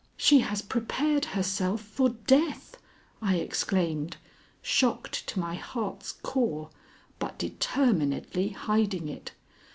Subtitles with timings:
[0.17, 2.75] "She has prepared herself for death!"
[3.21, 4.17] I exclaimed,
[4.63, 6.71] shocked to my heart's core,
[7.19, 9.33] but determinedly hiding it.